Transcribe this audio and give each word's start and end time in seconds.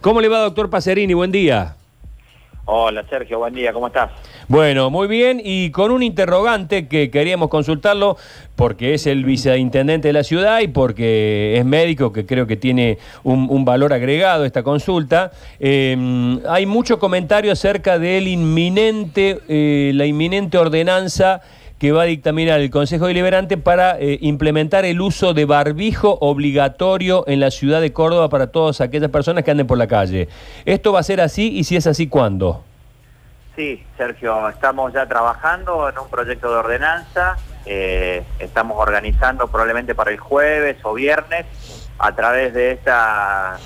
¿Cómo 0.00 0.20
le 0.20 0.28
va, 0.28 0.38
doctor 0.38 0.70
Pacerini? 0.70 1.12
Buen 1.12 1.32
día. 1.32 1.74
Hola 2.66 3.04
Sergio, 3.10 3.40
buen 3.40 3.52
día, 3.52 3.72
¿cómo 3.72 3.88
estás? 3.88 4.12
Bueno, 4.46 4.90
muy 4.90 5.08
bien, 5.08 5.40
y 5.42 5.72
con 5.72 5.90
un 5.90 6.04
interrogante 6.04 6.86
que 6.86 7.10
queríamos 7.10 7.48
consultarlo, 7.48 8.16
porque 8.54 8.94
es 8.94 9.08
el 9.08 9.24
viceintendente 9.24 10.06
de 10.06 10.12
la 10.12 10.22
ciudad 10.22 10.60
y 10.60 10.68
porque 10.68 11.56
es 11.58 11.64
médico, 11.64 12.12
que 12.12 12.26
creo 12.26 12.46
que 12.46 12.56
tiene 12.56 12.98
un, 13.24 13.48
un 13.50 13.64
valor 13.64 13.92
agregado 13.92 14.44
esta 14.44 14.62
consulta. 14.62 15.32
Eh, 15.58 16.38
hay 16.48 16.64
mucho 16.64 17.00
comentario 17.00 17.50
acerca 17.50 17.98
del 17.98 18.28
inminente, 18.28 19.40
eh, 19.48 19.90
la 19.96 20.06
inminente 20.06 20.58
ordenanza 20.58 21.40
que 21.78 21.92
va 21.92 22.02
a 22.02 22.06
dictaminar 22.06 22.60
el 22.60 22.70
Consejo 22.70 23.06
Deliberante 23.06 23.56
para 23.56 23.98
eh, 23.98 24.18
implementar 24.20 24.84
el 24.84 25.00
uso 25.00 25.32
de 25.32 25.44
barbijo 25.44 26.18
obligatorio 26.20 27.24
en 27.28 27.40
la 27.40 27.50
ciudad 27.50 27.80
de 27.80 27.92
Córdoba 27.92 28.28
para 28.28 28.48
todas 28.48 28.80
aquellas 28.80 29.10
personas 29.10 29.44
que 29.44 29.52
anden 29.52 29.66
por 29.66 29.78
la 29.78 29.86
calle. 29.86 30.28
¿Esto 30.64 30.92
va 30.92 31.00
a 31.00 31.04
ser 31.04 31.20
así 31.20 31.56
y 31.56 31.64
si 31.64 31.76
es 31.76 31.86
así, 31.86 32.08
cuándo? 32.08 32.64
Sí, 33.54 33.84
Sergio, 33.96 34.48
estamos 34.48 34.92
ya 34.92 35.06
trabajando 35.06 35.88
en 35.88 35.98
un 35.98 36.08
proyecto 36.08 36.50
de 36.50 36.56
ordenanza, 36.56 37.36
eh, 37.66 38.24
estamos 38.38 38.76
organizando 38.78 39.48
probablemente 39.48 39.94
para 39.94 40.10
el 40.10 40.18
jueves 40.18 40.76
o 40.82 40.94
viernes 40.94 41.46
a 41.98 42.14
través 42.14 42.54
de 42.54 42.72
esta 42.72 43.58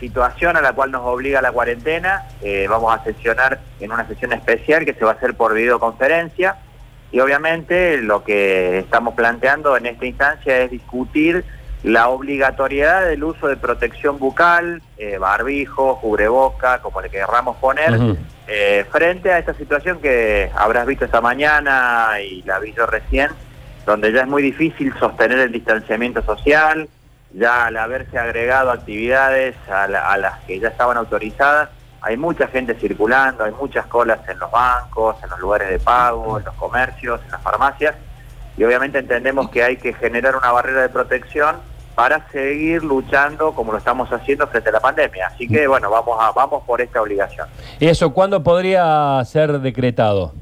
situación 0.00 0.56
a 0.56 0.60
la 0.60 0.72
cual 0.72 0.90
nos 0.90 1.02
obliga 1.02 1.40
la 1.40 1.52
cuarentena, 1.52 2.26
eh, 2.42 2.66
vamos 2.68 2.94
a 2.94 3.02
sesionar 3.04 3.60
en 3.80 3.92
una 3.92 4.06
sesión 4.06 4.32
especial 4.32 4.84
que 4.84 4.92
se 4.92 5.04
va 5.04 5.12
a 5.12 5.14
hacer 5.14 5.34
por 5.34 5.54
videoconferencia 5.54 6.56
y 7.14 7.20
obviamente 7.20 7.98
lo 7.98 8.24
que 8.24 8.80
estamos 8.80 9.14
planteando 9.14 9.76
en 9.76 9.86
esta 9.86 10.04
instancia 10.04 10.58
es 10.62 10.70
discutir 10.72 11.44
la 11.84 12.08
obligatoriedad 12.08 13.06
del 13.06 13.22
uso 13.22 13.46
de 13.46 13.56
protección 13.56 14.18
bucal, 14.18 14.82
eh, 14.98 15.16
barbijo, 15.18 16.00
cubreboca, 16.00 16.80
como 16.82 17.00
le 17.00 17.10
querramos 17.10 17.56
poner, 17.58 17.92
eh, 18.48 18.84
frente 18.90 19.30
a 19.30 19.38
esta 19.38 19.54
situación 19.54 20.00
que 20.00 20.50
habrás 20.56 20.86
visto 20.86 21.04
esta 21.04 21.20
mañana 21.20 22.20
y 22.20 22.42
la 22.42 22.58
vi 22.58 22.72
yo 22.72 22.84
recién, 22.86 23.30
donde 23.86 24.10
ya 24.12 24.22
es 24.22 24.26
muy 24.28 24.42
difícil 24.42 24.92
sostener 24.98 25.38
el 25.38 25.52
distanciamiento 25.52 26.20
social, 26.22 26.88
ya 27.32 27.66
al 27.66 27.76
haberse 27.76 28.18
agregado 28.18 28.72
actividades 28.72 29.54
a, 29.70 29.86
la- 29.86 30.10
a 30.10 30.16
las 30.18 30.40
que 30.46 30.58
ya 30.58 30.68
estaban 30.68 30.96
autorizadas, 30.96 31.68
hay 32.04 32.16
mucha 32.16 32.46
gente 32.48 32.74
circulando, 32.74 33.44
hay 33.44 33.52
muchas 33.52 33.86
colas 33.86 34.20
en 34.28 34.38
los 34.38 34.50
bancos, 34.50 35.16
en 35.24 35.30
los 35.30 35.38
lugares 35.40 35.70
de 35.70 35.78
pago, 35.78 36.38
en 36.38 36.44
los 36.44 36.54
comercios, 36.54 37.20
en 37.24 37.30
las 37.30 37.40
farmacias, 37.42 37.94
y 38.56 38.64
obviamente 38.64 38.98
entendemos 38.98 39.48
que 39.50 39.62
hay 39.64 39.76
que 39.78 39.94
generar 39.94 40.36
una 40.36 40.52
barrera 40.52 40.82
de 40.82 40.88
protección 40.90 41.56
para 41.94 42.28
seguir 42.30 42.82
luchando 42.84 43.52
como 43.52 43.72
lo 43.72 43.78
estamos 43.78 44.12
haciendo 44.12 44.46
frente 44.48 44.68
a 44.68 44.72
la 44.72 44.80
pandemia. 44.80 45.28
Así 45.28 45.48
que 45.48 45.66
bueno, 45.66 45.90
vamos 45.90 46.18
a 46.20 46.32
vamos 46.32 46.62
por 46.64 46.80
esta 46.80 47.00
obligación. 47.00 47.48
¿Eso 47.80 48.12
cuándo 48.12 48.42
podría 48.42 49.22
ser 49.24 49.60
decretado 49.60 50.34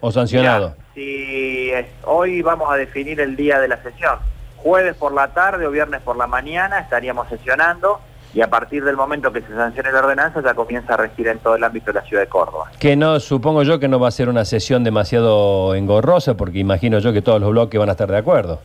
o 0.00 0.10
sancionado? 0.10 0.74
Si 0.94 1.70
es- 1.70 1.86
hoy 2.04 2.40
vamos 2.42 2.72
a 2.72 2.76
definir 2.76 3.20
el 3.20 3.36
día 3.36 3.60
de 3.60 3.68
la 3.68 3.82
sesión, 3.82 4.18
jueves 4.56 4.96
por 4.96 5.12
la 5.12 5.28
tarde 5.28 5.66
o 5.66 5.70
viernes 5.70 6.00
por 6.02 6.16
la 6.16 6.26
mañana 6.26 6.78
estaríamos 6.80 7.28
sesionando 7.28 8.00
y 8.34 8.42
a 8.42 8.50
partir 8.50 8.84
del 8.84 8.96
momento 8.96 9.32
que 9.32 9.40
se 9.42 9.54
sancione 9.54 9.92
la 9.92 10.00
ordenanza 10.00 10.42
ya 10.42 10.54
comienza 10.54 10.94
a 10.94 10.96
regir 10.96 11.28
en 11.28 11.38
todo 11.38 11.54
el 11.54 11.62
ámbito 11.62 11.86
de 11.92 12.00
la 12.00 12.02
ciudad 12.02 12.22
de 12.22 12.28
Córdoba. 12.28 12.70
Que 12.80 12.96
no, 12.96 13.20
supongo 13.20 13.62
yo 13.62 13.78
que 13.78 13.86
no 13.86 14.00
va 14.00 14.08
a 14.08 14.10
ser 14.10 14.28
una 14.28 14.44
sesión 14.44 14.82
demasiado 14.82 15.74
engorrosa, 15.76 16.36
porque 16.36 16.58
imagino 16.58 16.98
yo 16.98 17.12
que 17.12 17.22
todos 17.22 17.40
los 17.40 17.50
bloques 17.50 17.78
van 17.78 17.88
a 17.88 17.92
estar 17.92 18.10
de 18.10 18.18
acuerdo. 18.18 18.60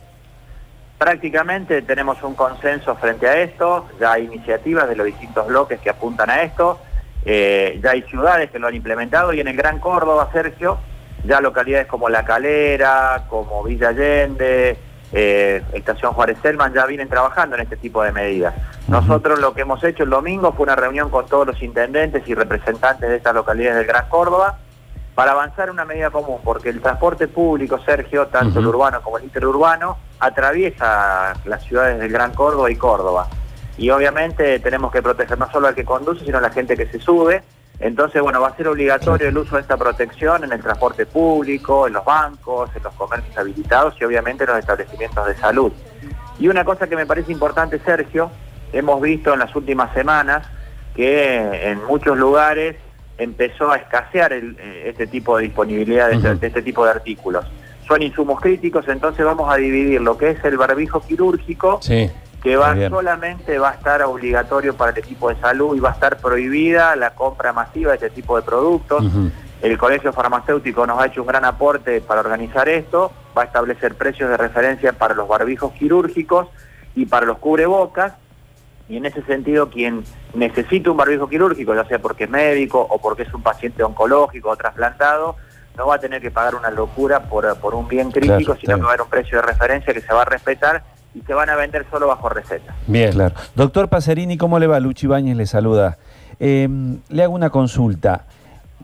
Prácticamente 0.98 1.82
tenemos 1.82 2.20
un 2.24 2.34
consenso 2.34 2.96
frente 2.96 3.28
a 3.28 3.40
esto, 3.40 3.86
ya 3.98 4.12
hay 4.12 4.24
iniciativas 4.24 4.88
de 4.88 4.96
los 4.96 5.06
distintos 5.06 5.46
bloques 5.46 5.80
que 5.80 5.88
apuntan 5.88 6.28
a 6.30 6.42
esto, 6.42 6.80
eh, 7.24 7.78
ya 7.82 7.92
hay 7.92 8.02
ciudades 8.02 8.50
que 8.50 8.58
lo 8.58 8.66
han 8.66 8.74
implementado 8.74 9.32
y 9.32 9.40
en 9.40 9.48
el 9.48 9.56
Gran 9.56 9.78
Córdoba, 9.78 10.28
Sergio, 10.32 10.78
ya 11.24 11.40
localidades 11.40 11.86
como 11.86 12.08
La 12.08 12.24
Calera, 12.24 13.24
como 13.28 13.62
Villa 13.62 13.90
Allende, 13.90 14.76
eh, 15.12 15.62
Estación 15.72 16.12
Juárez 16.12 16.38
Selman 16.42 16.72
ya 16.72 16.86
vienen 16.86 17.08
trabajando 17.08 17.56
en 17.56 17.62
este 17.62 17.76
tipo 17.76 18.02
de 18.02 18.12
medidas. 18.12 18.54
Nosotros 18.88 19.40
lo 19.40 19.54
que 19.54 19.62
hemos 19.62 19.82
hecho 19.82 20.04
el 20.04 20.10
domingo 20.10 20.52
fue 20.52 20.64
una 20.64 20.76
reunión 20.76 21.10
con 21.10 21.26
todos 21.26 21.46
los 21.46 21.62
intendentes 21.62 22.26
y 22.26 22.34
representantes 22.34 23.08
de 23.08 23.16
estas 23.16 23.34
localidades 23.34 23.78
del 23.78 23.86
Gran 23.86 24.08
Córdoba 24.08 24.58
para 25.14 25.32
avanzar 25.32 25.68
en 25.68 25.74
una 25.74 25.84
medida 25.84 26.10
común, 26.10 26.38
porque 26.42 26.70
el 26.70 26.80
transporte 26.80 27.28
público, 27.28 27.78
Sergio, 27.84 28.28
tanto 28.28 28.60
el 28.60 28.66
urbano 28.66 29.02
como 29.02 29.18
el 29.18 29.24
interurbano, 29.24 29.98
atraviesa 30.18 31.34
las 31.44 31.62
ciudades 31.64 31.98
del 31.98 32.10
Gran 32.10 32.32
Córdoba 32.32 32.70
y 32.70 32.76
Córdoba. 32.76 33.28
Y 33.76 33.90
obviamente 33.90 34.58
tenemos 34.60 34.92
que 34.92 35.02
proteger 35.02 35.38
no 35.38 35.50
solo 35.50 35.68
al 35.68 35.74
que 35.74 35.84
conduce, 35.84 36.24
sino 36.24 36.38
a 36.38 36.40
la 36.40 36.50
gente 36.50 36.76
que 36.76 36.86
se 36.86 36.98
sube. 37.00 37.42
Entonces, 37.80 38.20
bueno, 38.20 38.40
va 38.42 38.48
a 38.48 38.56
ser 38.56 38.68
obligatorio 38.68 39.28
el 39.28 39.38
uso 39.38 39.56
de 39.56 39.62
esta 39.62 39.76
protección 39.76 40.44
en 40.44 40.52
el 40.52 40.60
transporte 40.60 41.06
público, 41.06 41.86
en 41.86 41.94
los 41.94 42.04
bancos, 42.04 42.68
en 42.76 42.82
los 42.82 42.92
comercios 42.94 43.36
habilitados 43.38 43.94
y 44.00 44.04
obviamente 44.04 44.44
en 44.44 44.50
los 44.50 44.58
establecimientos 44.58 45.26
de 45.26 45.34
salud. 45.36 45.72
Y 46.38 46.48
una 46.48 46.64
cosa 46.64 46.86
que 46.88 46.96
me 46.96 47.06
parece 47.06 47.32
importante, 47.32 47.78
Sergio, 47.78 48.30
hemos 48.72 49.00
visto 49.00 49.32
en 49.32 49.38
las 49.40 49.54
últimas 49.56 49.92
semanas 49.94 50.46
que 50.94 51.70
en 51.70 51.82
muchos 51.86 52.18
lugares 52.18 52.76
empezó 53.16 53.70
a 53.70 53.76
escasear 53.76 54.32
el- 54.34 54.56
eh, 54.60 54.84
este 54.90 55.06
tipo 55.06 55.36
de 55.38 55.44
disponibilidad 55.44 56.10
este- 56.12 56.34
de 56.34 56.46
este 56.46 56.62
tipo 56.62 56.84
de 56.84 56.90
artículos. 56.90 57.46
Son 57.86 58.02
insumos 58.02 58.40
críticos, 58.40 58.86
entonces 58.88 59.24
vamos 59.24 59.50
a 59.52 59.56
dividir 59.56 60.00
lo 60.00 60.16
que 60.18 60.30
es 60.30 60.44
el 60.44 60.56
barbijo 60.56 61.00
quirúrgico, 61.06 61.80
Sí. 61.82 62.10
Que 62.42 62.56
va 62.56 62.74
solamente 62.88 63.58
va 63.58 63.70
a 63.70 63.74
estar 63.74 64.02
obligatorio 64.02 64.74
para 64.74 64.92
el 64.92 64.98
equipo 64.98 65.28
de 65.28 65.36
salud 65.36 65.76
y 65.76 65.80
va 65.80 65.90
a 65.90 65.92
estar 65.92 66.16
prohibida 66.18 66.96
la 66.96 67.14
compra 67.14 67.52
masiva 67.52 67.90
de 67.90 67.96
este 67.96 68.10
tipo 68.10 68.36
de 68.36 68.42
productos. 68.42 69.04
El 69.60 69.76
Colegio 69.76 70.12
Farmacéutico 70.12 70.86
nos 70.86 70.98
ha 71.00 71.06
hecho 71.06 71.20
un 71.20 71.26
gran 71.26 71.44
aporte 71.44 72.00
para 72.00 72.20
organizar 72.20 72.66
esto, 72.68 73.12
va 73.36 73.42
a 73.42 73.44
establecer 73.44 73.94
precios 73.94 74.30
de 74.30 74.38
referencia 74.38 74.94
para 74.94 75.14
los 75.14 75.28
barbijos 75.28 75.72
quirúrgicos 75.72 76.48
y 76.94 77.04
para 77.04 77.26
los 77.26 77.38
cubrebocas, 77.38 78.14
y 78.88 78.96
en 78.96 79.04
ese 79.04 79.22
sentido 79.22 79.68
quien 79.68 80.02
necesita 80.32 80.90
un 80.90 80.96
barbijo 80.96 81.28
quirúrgico, 81.28 81.74
ya 81.74 81.84
sea 81.84 81.98
porque 81.98 82.24
es 82.24 82.30
médico 82.30 82.80
o 82.88 82.98
porque 82.98 83.24
es 83.24 83.34
un 83.34 83.42
paciente 83.42 83.84
oncológico 83.84 84.48
o 84.48 84.56
trasplantado, 84.56 85.36
no 85.76 85.86
va 85.86 85.96
a 85.96 85.98
tener 86.00 86.22
que 86.22 86.30
pagar 86.30 86.54
una 86.54 86.70
locura 86.70 87.20
por, 87.24 87.54
por 87.58 87.74
un 87.74 87.86
bien 87.86 88.10
crítico, 88.10 88.54
Claro, 88.54 88.60
sino 88.60 88.76
que 88.76 88.82
va 88.82 88.88
a 88.88 88.90
haber 88.92 89.02
un 89.02 89.10
precio 89.10 89.36
de 89.36 89.42
referencia 89.42 89.92
que 89.92 90.00
se 90.00 90.12
va 90.12 90.22
a 90.22 90.24
respetar 90.24 90.82
y 91.14 91.20
se 91.22 91.34
van 91.34 91.50
a 91.50 91.56
vender 91.56 91.86
solo 91.90 92.08
bajo 92.08 92.28
receta. 92.28 92.74
Bien. 92.86 93.12
Claro. 93.12 93.34
Doctor 93.54 93.88
Pacerini, 93.88 94.36
¿cómo 94.36 94.58
le 94.58 94.66
va? 94.66 94.80
Luchi 94.80 95.06
Ibáñez 95.06 95.36
le 95.36 95.46
saluda. 95.46 95.98
Eh, 96.38 96.68
le 97.08 97.22
hago 97.22 97.34
una 97.34 97.50
consulta. 97.50 98.24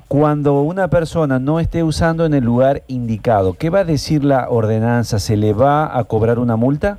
Cuando 0.08 0.60
una 0.60 0.88
persona 0.88 1.40
no 1.40 1.58
esté 1.58 1.82
usando 1.82 2.24
en 2.26 2.34
el 2.34 2.44
lugar 2.44 2.82
indicado, 2.86 3.54
¿qué 3.54 3.70
va 3.70 3.80
a 3.80 3.84
decir 3.84 4.22
la 4.24 4.48
ordenanza? 4.48 5.18
¿Se 5.18 5.36
le 5.36 5.52
va 5.52 5.98
a 5.98 6.04
cobrar 6.04 6.38
una 6.38 6.54
multa? 6.54 6.98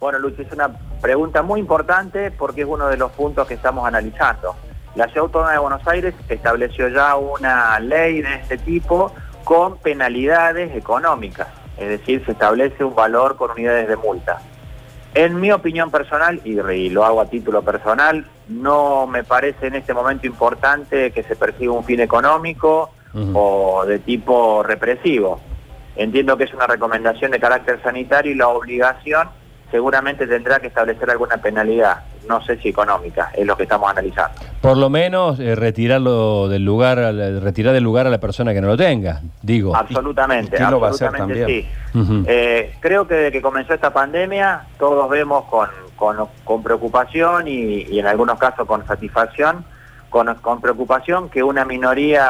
Bueno, 0.00 0.18
Lucho, 0.18 0.42
es 0.42 0.52
una 0.52 0.70
pregunta 1.02 1.42
muy 1.42 1.60
importante 1.60 2.30
porque 2.30 2.62
es 2.62 2.66
uno 2.66 2.88
de 2.88 2.96
los 2.96 3.10
puntos 3.12 3.46
que 3.46 3.54
estamos 3.54 3.86
analizando. 3.86 4.54
La 4.94 5.04
Ciudad 5.06 5.24
Autónoma 5.24 5.52
de 5.52 5.58
Buenos 5.58 5.86
Aires 5.86 6.14
estableció 6.28 6.88
ya 6.88 7.16
una 7.16 7.78
ley 7.80 8.22
de 8.22 8.36
este 8.36 8.58
tipo 8.58 9.12
con 9.44 9.76
penalidades 9.78 10.74
económicas, 10.76 11.48
es 11.78 11.88
decir, 11.88 12.24
se 12.24 12.32
establece 12.32 12.84
un 12.84 12.94
valor 12.94 13.36
con 13.36 13.50
unidades 13.50 13.88
de 13.88 13.96
multa. 13.96 14.40
En 15.14 15.40
mi 15.40 15.50
opinión 15.52 15.90
personal, 15.90 16.40
y, 16.44 16.60
y 16.60 16.90
lo 16.90 17.04
hago 17.04 17.20
a 17.20 17.26
título 17.26 17.62
personal, 17.62 18.26
no 18.48 19.06
me 19.06 19.24
parece 19.24 19.68
en 19.68 19.74
este 19.76 19.94
momento 19.94 20.26
importante 20.26 21.10
que 21.10 21.22
se 21.22 21.36
persiga 21.36 21.72
un 21.72 21.84
fin 21.84 22.00
económico 22.00 22.90
o 23.34 23.84
de 23.86 23.98
tipo 23.98 24.62
represivo. 24.62 25.40
Entiendo 25.96 26.36
que 26.36 26.44
es 26.44 26.54
una 26.54 26.66
recomendación 26.66 27.30
de 27.30 27.40
carácter 27.40 27.82
sanitario 27.82 28.32
y 28.32 28.36
la 28.36 28.48
obligación 28.48 29.28
seguramente 29.70 30.26
tendrá 30.26 30.60
que 30.60 30.68
establecer 30.68 31.10
alguna 31.10 31.38
penalidad, 31.38 32.04
no 32.28 32.42
sé 32.44 32.56
si 32.58 32.68
económica, 32.68 33.30
es 33.34 33.46
lo 33.46 33.56
que 33.56 33.62
estamos 33.64 33.90
analizando. 33.90 34.40
Por 34.60 34.76
lo 34.76 34.90
menos 34.90 35.40
eh, 35.40 35.54
retirarlo 35.54 36.48
del 36.48 36.64
lugar, 36.64 36.98
al- 36.98 37.40
retirar 37.40 37.72
del 37.74 37.84
lugar 37.84 38.06
a 38.06 38.10
la 38.10 38.18
persona 38.18 38.52
que 38.52 38.60
no 38.60 38.66
lo 38.68 38.76
tenga, 38.76 39.20
digo. 39.42 39.74
Absolutamente, 39.74 40.56
y 40.56 40.58
quién 40.58 40.70
lo 40.70 40.80
va 40.80 40.88
a 40.88 40.90
hacer 40.90 41.08
absolutamente 41.08 41.40
también? 41.94 42.22
sí. 42.24 42.24
Eh, 42.28 42.74
creo 42.80 43.06
que 43.08 43.14
desde 43.14 43.32
que 43.32 43.42
comenzó 43.42 43.74
esta 43.74 43.92
pandemia 43.92 44.62
todos 44.78 45.08
vemos 45.08 45.44
con, 45.46 45.68
con- 45.96 46.28
con 46.44 46.62
preocupación 46.62 47.48
y, 47.48 47.82
y 47.90 47.98
en 47.98 48.06
algunos 48.06 48.38
casos 48.38 48.66
con 48.66 48.86
satisfacción, 48.86 49.64
con, 50.10 50.32
con 50.36 50.60
preocupación 50.60 51.28
que 51.28 51.42
una 51.42 51.64
minoría 51.64 52.28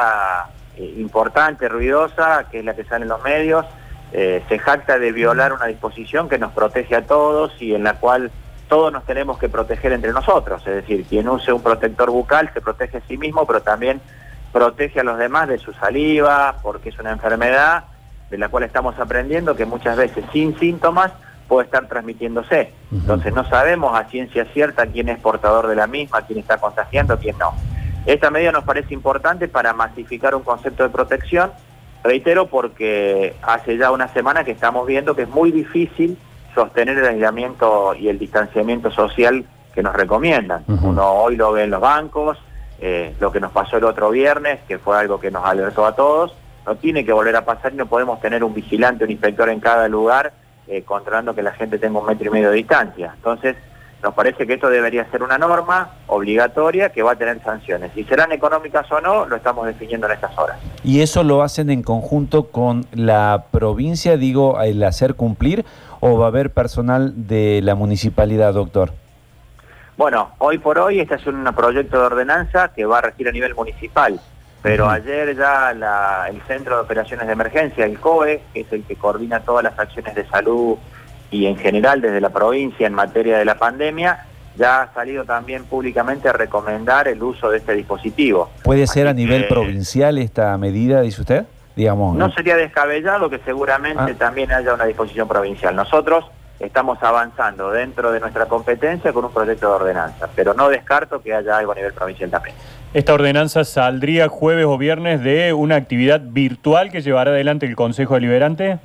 eh, 0.77 0.95
importante, 0.97 1.67
ruidosa, 1.69 2.45
que 2.51 2.59
es 2.59 2.65
la 2.65 2.73
que 2.75 2.83
sale 2.85 3.03
en 3.03 3.09
los 3.09 3.23
medios, 3.23 3.65
eh, 4.11 4.43
se 4.49 4.57
jacta 4.57 4.97
de 4.97 5.11
violar 5.11 5.53
una 5.53 5.65
disposición 5.67 6.29
que 6.29 6.39
nos 6.39 6.51
protege 6.51 6.95
a 6.95 7.05
todos 7.05 7.51
y 7.61 7.75
en 7.75 7.83
la 7.83 7.93
cual 7.95 8.31
todos 8.69 8.93
nos 8.93 9.03
tenemos 9.03 9.37
que 9.37 9.49
proteger 9.49 9.91
entre 9.91 10.13
nosotros. 10.13 10.65
Es 10.65 10.75
decir, 10.75 11.03
quien 11.05 11.27
use 11.27 11.51
un 11.51 11.61
protector 11.61 12.11
bucal 12.11 12.51
se 12.53 12.61
protege 12.61 12.97
a 12.97 13.01
sí 13.01 13.17
mismo, 13.17 13.45
pero 13.45 13.61
también 13.61 13.99
protege 14.53 15.01
a 15.01 15.03
los 15.03 15.17
demás 15.17 15.49
de 15.49 15.57
su 15.57 15.73
saliva, 15.73 16.55
porque 16.61 16.89
es 16.89 16.99
una 16.99 17.11
enfermedad 17.11 17.85
de 18.29 18.37
la 18.37 18.47
cual 18.47 18.63
estamos 18.63 18.97
aprendiendo 18.99 19.55
que 19.55 19.65
muchas 19.65 19.97
veces 19.97 20.23
sin 20.31 20.57
síntomas 20.59 21.11
puede 21.47 21.65
estar 21.65 21.87
transmitiéndose. 21.87 22.71
Entonces 22.91 23.33
no 23.33 23.43
sabemos 23.49 23.99
a 23.99 24.05
ciencia 24.05 24.45
cierta 24.53 24.85
quién 24.85 25.09
es 25.09 25.19
portador 25.19 25.67
de 25.67 25.75
la 25.75 25.87
misma, 25.87 26.21
quién 26.21 26.37
está 26.39 26.57
contagiando, 26.57 27.17
quién 27.17 27.37
no. 27.39 27.53
Esta 28.05 28.29
medida 28.29 28.51
nos 28.51 28.63
parece 28.63 28.93
importante 28.93 29.47
para 29.47 29.73
masificar 29.73 30.35
un 30.35 30.43
concepto 30.43 30.83
de 30.83 30.89
protección, 30.89 31.51
reitero, 32.03 32.45
porque 32.47 33.35
hace 33.41 33.77
ya 33.77 33.89
una 33.89 34.07
semana 34.09 34.43
que 34.43 34.51
estamos 34.51 34.85
viendo 34.85 35.15
que 35.15 35.23
es 35.23 35.29
muy 35.29 35.51
difícil 35.51 36.17
sostener 36.59 36.97
el 36.97 37.05
aislamiento 37.05 37.95
y 37.95 38.09
el 38.09 38.19
distanciamiento 38.19 38.91
social 38.91 39.45
que 39.73 39.81
nos 39.81 39.93
recomiendan. 39.95 40.65
Uno 40.67 41.09
hoy 41.13 41.37
lo 41.37 41.53
ve 41.53 41.63
en 41.63 41.69
los 41.69 41.79
bancos, 41.79 42.37
eh, 42.81 43.15
lo 43.21 43.31
que 43.31 43.39
nos 43.39 43.53
pasó 43.53 43.77
el 43.77 43.85
otro 43.85 44.09
viernes, 44.09 44.59
que 44.67 44.77
fue 44.77 44.97
algo 44.97 45.21
que 45.21 45.31
nos 45.31 45.45
alertó 45.45 45.85
a 45.85 45.95
todos, 45.95 46.35
no 46.65 46.75
tiene 46.75 47.05
que 47.05 47.13
volver 47.13 47.35
a 47.37 47.45
pasar 47.45 47.71
y 47.73 47.77
no 47.77 47.85
podemos 47.85 48.19
tener 48.19 48.43
un 48.43 48.53
vigilante, 48.53 49.05
un 49.05 49.11
inspector 49.11 49.47
en 49.49 49.61
cada 49.61 49.87
lugar 49.87 50.33
eh, 50.67 50.83
controlando 50.83 51.33
que 51.33 51.43
la 51.43 51.53
gente 51.53 51.79
tenga 51.79 51.99
un 51.99 52.05
metro 52.05 52.27
y 52.27 52.29
medio 52.29 52.49
de 52.49 52.57
distancia. 52.57 53.13
Entonces, 53.15 53.55
nos 54.03 54.13
parece 54.13 54.47
que 54.47 54.53
esto 54.53 54.69
debería 54.69 55.09
ser 55.11 55.23
una 55.23 55.37
norma 55.37 55.91
obligatoria 56.07 56.89
que 56.89 57.03
va 57.03 57.13
a 57.13 57.15
tener 57.15 57.41
sanciones. 57.43 57.91
Si 57.93 58.03
serán 58.05 58.31
económicas 58.31 58.89
o 58.91 59.01
no, 59.01 59.25
lo 59.25 59.35
estamos 59.35 59.65
definiendo 59.65 60.07
en 60.07 60.13
estas 60.13 60.37
horas. 60.37 60.57
¿Y 60.83 61.01
eso 61.01 61.23
lo 61.23 61.41
hacen 61.41 61.69
en 61.69 61.83
conjunto 61.83 62.47
con 62.47 62.85
la 62.93 63.45
provincia, 63.51 64.15
digo, 64.15 64.61
el 64.61 64.83
hacer 64.83 65.15
cumplir, 65.15 65.65
o 65.99 66.17
va 66.17 66.25
a 66.25 66.27
haber 66.29 66.51
personal 66.51 67.27
de 67.27 67.61
la 67.63 67.75
municipalidad, 67.75 68.53
doctor? 68.53 68.91
Bueno, 69.97 70.31
hoy 70.37 70.57
por 70.57 70.79
hoy 70.79 70.99
este 70.99 71.15
es 71.15 71.27
un 71.27 71.43
proyecto 71.55 71.99
de 71.99 72.05
ordenanza 72.05 72.71
que 72.73 72.85
va 72.85 72.99
a 72.99 73.01
regir 73.01 73.27
a 73.27 73.31
nivel 73.31 73.53
municipal. 73.53 74.19
Pero 74.61 74.89
ayer 74.89 75.37
ya 75.37 75.71
el 76.29 76.41
Centro 76.41 76.75
de 76.75 76.81
Operaciones 76.81 77.27
de 77.27 77.33
Emergencia, 77.33 77.85
el 77.85 77.97
COE, 77.99 78.41
que 78.53 78.61
es 78.61 78.73
el 78.73 78.83
que 78.83 78.95
coordina 78.95 79.39
todas 79.39 79.63
las 79.63 79.79
acciones 79.79 80.15
de 80.15 80.27
salud 80.27 80.77
y 81.31 81.45
en 81.45 81.55
general 81.57 82.01
desde 82.01 82.19
la 82.19 82.29
provincia 82.29 82.85
en 82.85 82.93
materia 82.93 83.37
de 83.37 83.45
la 83.45 83.57
pandemia, 83.57 84.25
ya 84.57 84.81
ha 84.81 84.93
salido 84.93 85.23
también 85.23 85.63
públicamente 85.63 86.27
a 86.27 86.33
recomendar 86.33 87.07
el 87.07 87.23
uso 87.23 87.49
de 87.49 87.59
este 87.59 87.73
dispositivo. 87.73 88.49
¿Puede 88.63 88.87
ser 88.87 89.07
a 89.07 89.13
nivel 89.13 89.47
provincial 89.47 90.17
esta 90.17 90.57
medida, 90.57 91.01
dice 91.01 91.21
usted? 91.21 91.45
Digamos, 91.79 92.13
¿no? 92.17 92.29
sería 92.31 92.57
descabellado 92.57 93.29
que 93.29 93.39
seguramente 93.45 94.11
ah. 94.11 94.15
también 94.17 94.51
haya 94.51 94.73
una 94.73 94.83
disposición 94.83 95.29
provincial. 95.29 95.73
Nosotros 95.73 96.25
estamos 96.59 97.01
avanzando 97.01 97.71
dentro 97.71 98.11
de 98.11 98.19
nuestra 98.19 98.47
competencia 98.47 99.13
con 99.13 99.23
un 99.23 99.31
proyecto 99.31 99.69
de 99.69 99.75
ordenanza, 99.75 100.27
pero 100.35 100.53
no 100.53 100.67
descarto 100.67 101.21
que 101.21 101.33
haya 101.33 101.57
algo 101.57 101.71
a 101.71 101.75
nivel 101.75 101.93
provincial 101.93 102.29
también. 102.29 102.53
Esta 102.93 103.13
ordenanza 103.13 103.63
saldría 103.63 104.27
jueves 104.27 104.65
o 104.65 104.77
viernes 104.77 105.23
de 105.23 105.53
una 105.53 105.77
actividad 105.77 106.19
virtual 106.21 106.91
que 106.91 106.99
llevará 106.99 107.31
adelante 107.31 107.65
el 107.65 107.77
Consejo 107.77 108.15
Deliberante. 108.15 108.79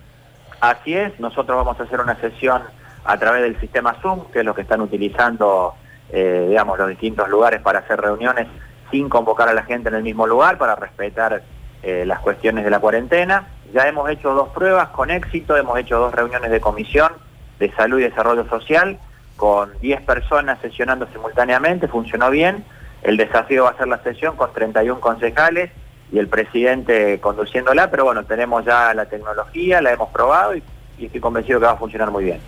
Así 0.60 0.94
es, 0.94 1.18
nosotros 1.18 1.56
vamos 1.56 1.80
a 1.80 1.82
hacer 1.82 1.98
una 2.00 2.14
sesión 2.20 2.62
a 3.04 3.18
través 3.18 3.42
del 3.42 3.58
sistema 3.58 3.96
Zoom, 4.02 4.30
que 4.32 4.38
es 4.38 4.44
lo 4.44 4.54
que 4.54 4.62
están 4.62 4.80
utilizando, 4.80 5.74
eh, 6.10 6.46
digamos, 6.48 6.78
los 6.78 6.90
distintos 6.90 7.28
lugares 7.28 7.60
para 7.60 7.80
hacer 7.80 8.00
reuniones 8.00 8.46
sin 8.92 9.08
convocar 9.08 9.48
a 9.48 9.52
la 9.52 9.64
gente 9.64 9.88
en 9.88 9.96
el 9.96 10.04
mismo 10.04 10.28
lugar, 10.28 10.58
para 10.58 10.76
respetar 10.76 11.42
eh, 11.84 12.04
las 12.06 12.20
cuestiones 12.20 12.64
de 12.64 12.70
la 12.70 12.80
cuarentena. 12.80 13.48
Ya 13.72 13.86
hemos 13.86 14.08
hecho 14.08 14.32
dos 14.32 14.48
pruebas 14.50 14.88
con 14.88 15.10
éxito, 15.10 15.56
hemos 15.56 15.78
hecho 15.78 15.98
dos 15.98 16.14
reuniones 16.14 16.50
de 16.50 16.60
comisión 16.60 17.12
de 17.58 17.70
salud 17.72 17.98
y 18.00 18.04
desarrollo 18.04 18.48
social 18.48 18.98
con 19.36 19.70
10 19.80 20.02
personas 20.02 20.58
sesionando 20.62 21.06
simultáneamente, 21.12 21.88
funcionó 21.88 22.30
bien. 22.30 22.64
El 23.02 23.16
desafío 23.16 23.64
va 23.64 23.70
a 23.70 23.76
ser 23.76 23.88
la 23.88 24.02
sesión 24.02 24.36
con 24.36 24.52
31 24.52 25.00
concejales 25.00 25.70
y 26.10 26.18
el 26.18 26.28
presidente 26.28 27.20
conduciéndola, 27.20 27.90
pero 27.90 28.04
bueno, 28.04 28.24
tenemos 28.24 28.64
ya 28.64 28.94
la 28.94 29.06
tecnología, 29.06 29.82
la 29.82 29.92
hemos 29.92 30.08
probado 30.10 30.56
y, 30.56 30.62
estoy 30.98 31.20
convencido 31.20 31.60
que 31.60 31.66
va 31.66 31.72
a 31.72 31.76
funcionar 31.76 32.10
muy 32.10 32.24
bien. 32.24 32.38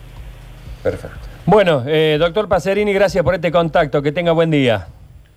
Perfecto. 0.83 1.19
Bueno, 1.45 1.83
eh, 1.87 2.17
doctor 2.19 2.49
Pacerini, 2.49 2.93
gracias 2.93 3.23
por 3.23 3.35
este 3.35 3.53
contacto. 3.53 4.01
Que 4.01 4.13
tenga 4.13 4.33
buen 4.33 4.51
día. 4.51 4.87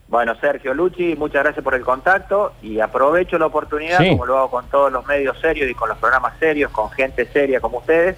Bueno, 0.10 0.34
Sergio 0.42 0.74
Luchi, 0.74 1.16
muchas 1.16 1.44
gracias 1.44 1.64
por 1.64 1.76
el 1.76 1.84
contacto 1.84 2.54
y 2.64 2.80
aprovecho 2.80 3.38
la 3.38 3.46
oportunidad, 3.46 4.00
como 4.10 4.26
lo 4.26 4.40
hago 4.40 4.50
con 4.50 4.66
todos 4.68 4.92
los 4.92 5.06
medios 5.06 5.40
serios 5.40 5.70
y 5.70 5.76
con 5.76 5.88
los 5.88 6.00
programas 6.00 6.34
serios, 6.40 6.72
con 6.72 6.90
gente 6.90 7.28
seria 7.28 7.62
como 7.62 7.78
ustedes, 7.78 8.18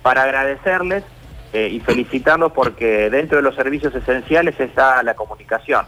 para 0.00 0.22
agradecerles 0.22 1.04
eh, 1.52 1.68
y 1.70 1.80
felicitarlos 1.80 2.52
porque 2.52 3.10
dentro 3.10 3.36
de 3.36 3.42
los 3.42 3.54
servicios 3.54 3.94
esenciales 3.94 4.58
está 4.58 5.02
la 5.02 5.12
comunicación. 5.12 5.84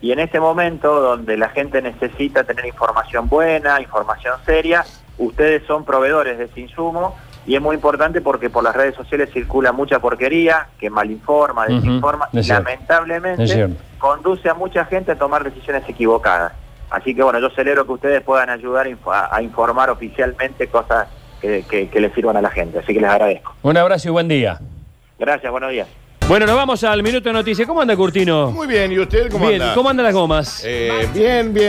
Y 0.00 0.12
en 0.12 0.18
este 0.18 0.40
momento 0.40 0.98
donde 0.98 1.36
la 1.36 1.50
gente 1.50 1.82
necesita 1.82 2.44
tener 2.44 2.64
información 2.64 3.28
buena, 3.28 3.82
información 3.82 4.36
seria, 4.46 4.86
ustedes 5.18 5.62
son 5.66 5.84
proveedores 5.84 6.38
de 6.38 6.44
ese 6.44 6.58
insumo 6.58 7.18
y 7.50 7.56
es 7.56 7.60
muy 7.60 7.74
importante 7.74 8.20
porque 8.20 8.48
por 8.48 8.62
las 8.62 8.76
redes 8.76 8.94
sociales 8.94 9.28
circula 9.32 9.72
mucha 9.72 9.98
porquería 9.98 10.68
que 10.78 10.88
malinforma, 10.88 11.66
desinforma 11.66 12.28
y 12.30 12.44
lamentablemente 12.44 13.70
conduce 13.98 14.48
a 14.48 14.54
mucha 14.54 14.84
gente 14.84 15.10
a 15.10 15.18
tomar 15.18 15.42
decisiones 15.42 15.82
equivocadas. 15.88 16.52
Así 16.90 17.12
que 17.12 17.24
bueno, 17.24 17.40
yo 17.40 17.50
celebro 17.50 17.84
que 17.86 17.92
ustedes 17.92 18.22
puedan 18.22 18.50
ayudar 18.50 18.86
a 19.32 19.42
informar 19.42 19.90
oficialmente 19.90 20.68
cosas 20.68 21.08
que, 21.40 21.90
les 21.92 22.14
sirvan 22.14 22.36
a 22.36 22.40
la 22.40 22.50
gente. 22.50 22.78
Así 22.78 22.94
que 22.94 23.00
les 23.00 23.10
agradezco. 23.10 23.52
Un 23.62 23.76
abrazo 23.76 24.06
y 24.06 24.10
buen 24.12 24.28
día. 24.28 24.60
Gracias, 25.18 25.50
buenos 25.50 25.72
días. 25.72 25.88
Bueno, 26.28 26.46
nos 26.46 26.54
vamos 26.54 26.84
al 26.84 27.02
Minuto 27.02 27.30
de 27.30 27.32
Noticias. 27.32 27.66
¿Cómo 27.66 27.80
anda, 27.80 27.96
Curtino? 27.96 28.52
Muy 28.52 28.68
bien, 28.68 28.92
¿y 28.92 29.00
usted 29.00 29.28
cómo 29.28 29.48
bien. 29.48 29.60
¿Cómo 29.74 29.88
andan 29.88 30.04
las 30.04 30.14
gomas? 30.14 30.62
Eh, 30.64 31.08
bien, 31.12 31.52
bien. 31.52 31.68